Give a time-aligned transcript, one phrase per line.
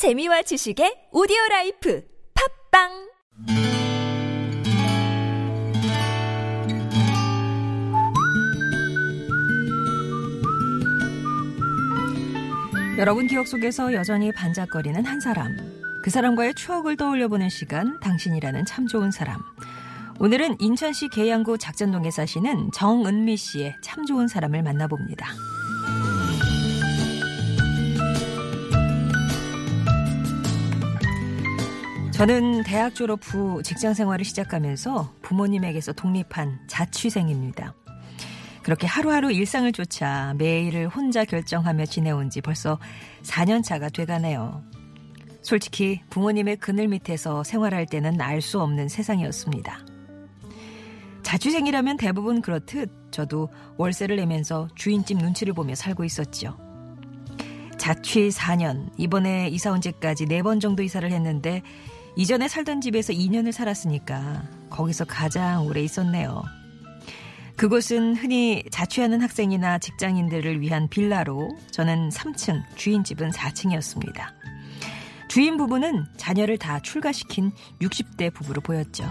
[0.00, 2.02] 재미와 지식의 오디오 라이프
[2.72, 2.88] 팟빵
[12.96, 15.54] 여러분 기억 속에서 여전히 반짝거리는 한 사람.
[16.02, 19.38] 그 사람과의 추억을 떠올려보는 시간, 당신이라는 참 좋은 사람.
[20.18, 25.28] 오늘은 인천시 계양구 작전동에 사시는 정은미 씨의 참 좋은 사람을 만나봅니다.
[32.20, 37.72] 저는 대학 졸업 후 직장 생활을 시작하면서 부모님에게서 독립한 자취생입니다.
[38.62, 42.78] 그렇게 하루하루 일상을 쫓아 매일을 혼자 결정하며 지내온 지 벌써
[43.22, 44.62] 4년 차가 돼가네요.
[45.40, 49.78] 솔직히 부모님의 그늘 밑에서 생활할 때는 알 수 없는 세상이었습니다.
[51.22, 56.54] 자취생이라면 대부분 그렇듯 저도 월세를 내면서 주인집 눈치를 보며 살고 있었죠.
[57.78, 61.62] 자취 4년, 이번에 이사 온 지까지 4번 정도 이사를 했는데
[62.16, 66.42] 이전에 살던 집에서 2년을 살았으니까 거기서 가장 오래 있었네요.
[67.56, 74.32] 그곳은 흔히 자취하는 학생이나 직장인들을 위한 빌라로 저는 3층, 주인집은 4층이었습니다.
[75.28, 79.04] 주인 부부는 자녀를 다 출가시킨 60대 부부로 보였죠.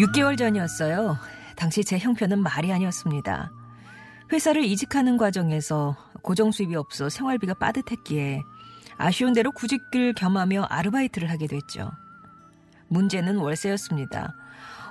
[0.00, 1.16] 6개월 전이었어요.
[1.54, 3.52] 당시 제 형편은 말이 아니었습니다.
[4.32, 8.40] 회사를 이직하는 과정에서 고정 수입이 없어 생활비가 빠듯했기에
[8.96, 11.90] 아쉬운 대로 구직을 겸하며 아르바이트를 하게 됐죠.
[12.88, 14.34] 문제는 월세였습니다.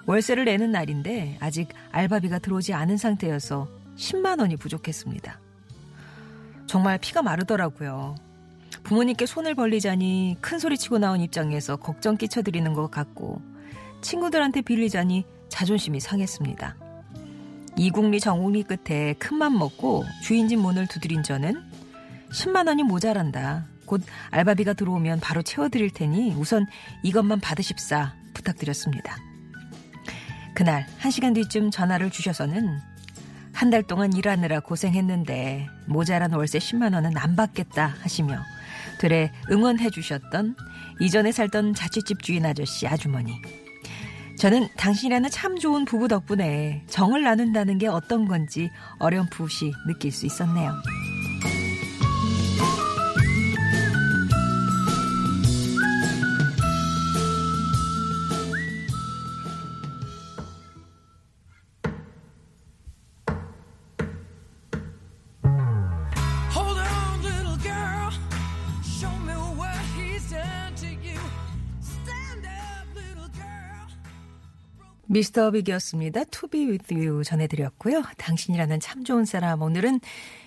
[0.06, 5.40] 월세를 내는 날인데 아직 알바비가 들어오지 않은 상태여서 10만 원이 부족했습니다.
[6.68, 8.16] 정말 피가 마르더라고요.
[8.84, 13.42] 부모님께 손을 벌리자니 큰 소리 치고 나온 입장에서 걱정 끼쳐드리는 것 같고
[14.02, 16.81] 친구들한테 빌리자니 자존심이 상했습니다.
[17.78, 21.62] 이국리 정국리 끝에 큰맘 먹고 주인집 문을 두드린 저는
[22.32, 23.66] 10만 원이 모자란다.
[23.86, 26.66] 곧 알바비가 들어오면 바로 채워드릴 테니 우선
[27.04, 29.18] 이것만 받으십사 부탁드렸습니다.
[30.54, 32.80] 그날 한 시간 뒤쯤 전화를 주셔서는
[33.54, 38.40] 한 달 동안 일하느라 고생했는데 모자란 월세 10만 원은 안 받겠다 하시며
[38.98, 40.56] 되레 응원해 주셨던
[41.00, 43.40] 이전에 살던 자취집 주인 아저씨 아주머니
[44.42, 50.74] 저는 당신이라는 참 좋은 부부 덕분에 정을 나눈다는 게 어떤 건지 어렴풋이 느낄 수 있었네요.
[75.12, 76.24] 미스터 빅이었습니다.
[76.50, 78.02] Be with you 전해드렸고요.
[78.18, 79.62] 당신이라는 참 좋은 사람.
[79.62, 80.00] 오늘은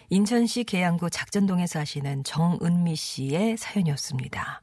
[0.09, 4.63] 인천시 계양구 작전동에 사시는 정은미 씨의 사연이었습니다.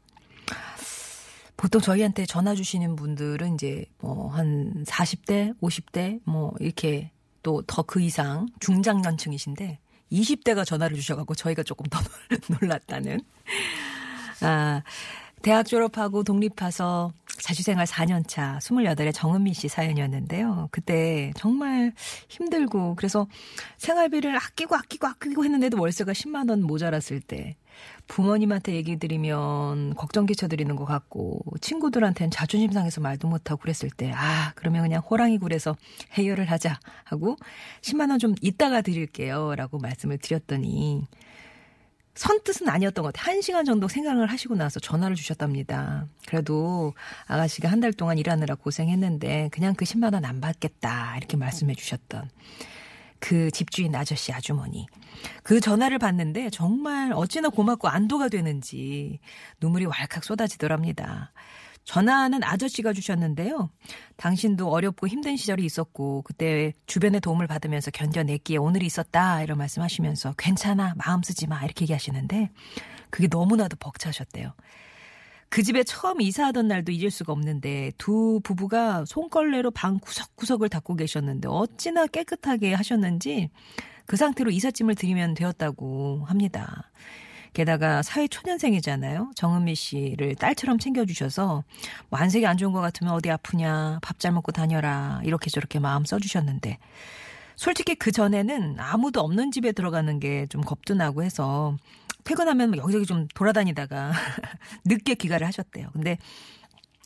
[1.56, 7.12] 보통 저희한테 전화 주시는 분들은 이제 뭐 한 40대, 50대 뭐 이렇게
[7.44, 9.78] 또 더 그 이상 중장년층이신데
[10.12, 12.00] 20대가 전화를 주셔갖고 저희가 조금 더
[12.60, 13.20] 놀랐다는.
[14.42, 14.82] 아,
[15.44, 20.70] 대학 졸업하고 독립해서 자취생활 4년 차 28의 정은미 씨 사연이었는데요.
[20.72, 21.94] 그때 정말
[22.30, 23.28] 힘들고 그래서
[23.78, 27.58] 생활비를 아끼고 아끼고 아끼고 했는데도 월세가 10만 원 모자랐을 때
[28.08, 34.52] 부모님한테 얘기 드리면 걱정 끼쳐드리는 것 같고 친구들한테는 자존심 상해서 말도 못하고 그랬을 때 아
[34.56, 35.76] 그러면 그냥 호랑이 굴에서
[36.14, 37.38] 해결을 하자 하고
[37.82, 41.08] 10만 원 좀 이따가 드릴게요 라고 말씀을 드렸더니
[42.16, 43.34] 선뜻은 아니었던 것 같아요.
[43.34, 46.08] 한 시간 정도 생각을 하시고 나서 전화를 주셨답니다.
[46.28, 46.94] 그래도
[47.28, 52.30] 아가씨가 한 달 동안 일하느라 고생했는데 그냥 그 10만 원 안 받겠다 이렇게 말씀해 주셨던
[53.20, 54.88] 그 집주인 아저씨 아주머니.
[55.44, 59.20] 그 전화를 받는데 정말 어찌나 고맙고 안도가 되는지
[59.62, 61.32] 눈물이 왈칵 쏟아지더랍니다.
[61.84, 63.70] 전화는 아저씨가 주셨는데요.
[64.18, 70.94] 당신도 어렵고 힘든 시절이 있었고 그때 주변의 도움을 받으면서 견뎌냈기에 오늘이 있었다 이런 말씀하시면서 괜찮아
[70.98, 72.52] 마음 쓰지 마 이렇게 얘기하시는데
[73.10, 74.54] 그게 너무나도 벅차셨대요.
[75.50, 81.50] 그 집에 처음 이사하던 날도 잊을 수가 없는데 두 부부가 손걸레로 방 구석구석을 닦고 계셨는데
[81.50, 83.50] 어찌나 깨끗하게 하셨는지
[84.06, 86.90] 그 상태로 이삿짐을 드리면 되었다고 합니다.
[87.54, 89.32] 게다가 사회 초년생이잖아요.
[89.36, 91.64] 정은미 씨를 딸처럼 챙겨주셔서
[92.10, 96.06] 뭐 안색이 안 좋은 것 같으면 어디 아프냐 밥 잘 먹고 다녀라 이렇게 저렇게 마음
[96.06, 96.78] 써주셨는데
[97.56, 101.76] 솔직히 그 전에는 아무도 없는 집에 들어가는 게 좀 겁도 나고 해서
[102.24, 104.12] 퇴근하면 여기저기 좀 돌아다니다가
[104.86, 105.90] 늦게 귀가를 하셨대요.
[105.94, 106.18] 근데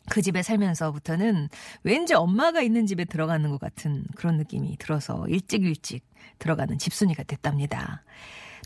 [0.10, 1.50] 그 집에 살면서부터는
[1.84, 6.06] 왠지 엄마가 있는 집에 들어가는 것 같은 그런 느낌이 들어서 일찍 일찍
[6.40, 8.04] 들어가는 집순이가 됐답니다.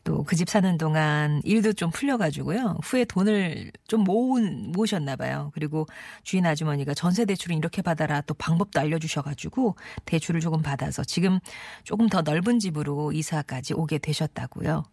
[0.04, 2.78] 또 그 집 사는 동안 일도 좀 풀려가지고요.
[2.84, 5.51] 후에 돈을 좀 모은, 모으셨나 봐요.
[5.54, 5.86] 그리고
[6.24, 9.75] 주인 아주머니가 전세 대출은 이렇게 받아라 또 방법도 알려주셔가지고
[10.06, 11.40] 대출을 조금 받아서 지금
[11.84, 14.84] 조금 더 넓은 집으로 이사까지 오게 되셨다고요.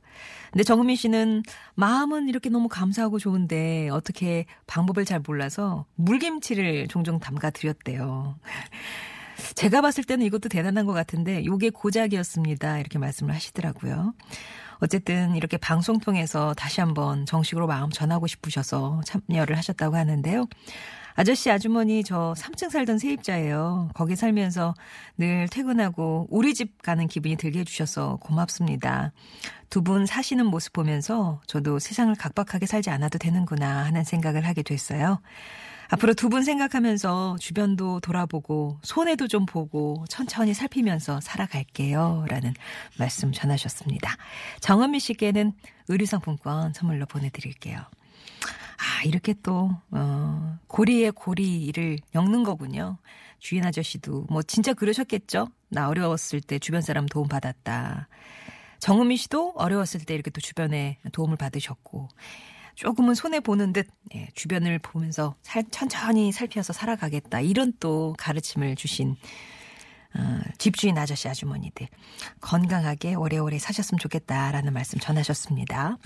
[0.52, 1.42] 근데 정은미 씨는
[1.74, 8.38] 마음은 이렇게 너무 감사하고 좋은데 어떻게 방법을 잘 몰라서 물김치를 종종 담가 드렸대요.
[9.54, 12.78] 제가 봤을 때는 이것도 대단한 것 같은데 요게 고작이었습니다.
[12.78, 14.14] 이렇게 말씀을 하시더라고요.
[14.80, 20.46] 어쨌든 이렇게 방송 통해서 다시 한번 정식으로 마음 전하고 싶으셔서 참여를 하셨다고 하는데요.
[21.18, 23.90] 아저씨 아주머니 저 3층 살던 세입자예요.
[23.94, 24.74] 거기 살면서
[25.16, 29.12] 늘 퇴근하고 우리 집 가는 기분이 들게 해주셔서 고맙습니다.
[29.70, 35.20] 두 분 사시는 모습 보면서 저도 세상을 각박하게 살지 않아도 되는구나 하는 생각을 하게 됐어요.
[35.88, 42.26] 앞으로 두 분 생각하면서 주변도 돌아보고 손해도 좀 보고 천천히 살피면서 살아갈게요.
[42.28, 42.52] 라는
[42.98, 44.16] 말씀 전하셨습니다.
[44.60, 45.52] 정은미 씨께는
[45.88, 47.80] 의류상품권 선물로 보내드릴게요.
[48.78, 52.98] 아, 이렇게 또, 어, 고리에 고리를 엮는 거군요.
[53.38, 55.48] 주인 아저씨도 뭐 진짜 그러셨겠죠?
[55.68, 58.08] 나 어려웠을 때 주변 사람 도움 받았다.
[58.78, 62.08] 정은미 씨도 어려웠을 때 이렇게 또 주변에 도움을 받으셨고,
[62.76, 69.16] 조금은 손해 보는 듯 예, 주변을 보면서 살, 천천히 살펴서 살아가겠다 이런 또 가르침을 주신
[70.18, 71.88] 어, 집주인 아저씨 아주머니들
[72.40, 75.98] 건강하게 오래오래 사셨으면 좋겠다라는 말씀 전하셨습니다.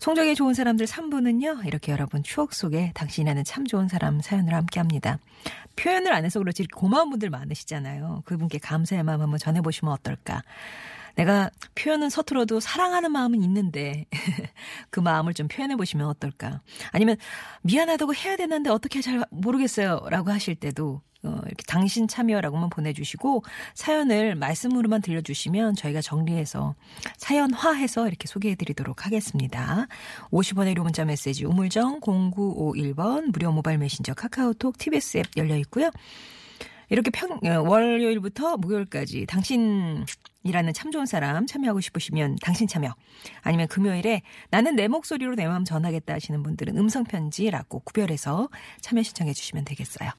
[0.00, 1.66] 송정의 좋은 사람들 3부는요.
[1.66, 5.18] 이렇게 여러분 추억 속에 당신이라는 참 좋은 사람 사연을 함께합니다.
[5.76, 8.22] 표현을 안 해서 그렇지 고마운 분들 많으시잖아요.
[8.24, 10.42] 그분께 감사의 마음 한번 전해보시면 어떨까.
[11.14, 14.06] 내가 표현은 서툴어도 사랑하는 마음은 있는데
[14.90, 16.60] 그 마음을 좀 표현해 보시면 어떨까?
[16.92, 17.16] 아니면
[17.62, 23.44] 미안하다고 해야 되는데 어떻게 잘 모르겠어요라고 하실 때도 어, 이렇게 당신 참여라고만 보내주시고
[23.74, 26.74] 사연을 말씀으로만 들려주시면 저희가 정리해서
[27.16, 29.86] 사연화해서 이렇게 소개해드리도록 하겠습니다.
[30.30, 35.90] 50원의 유료 문자 메시지 우물정 0951번 무료 모바일 메신저 카카오톡 TBS 앱 열려 있고요.
[36.94, 42.94] 이렇게 평, 어, 월요일부터 목요일까지 당신이라는 참 좋은 사람 참여하고 싶으시면 당신 참여.
[43.42, 48.48] 아니면 금요일에 나는 내 목소리로 내 마음 전하겠다 하시는 분들은 음성편지라고 구별해서
[48.80, 50.08] 참여 신청해 주시면 되겠어요.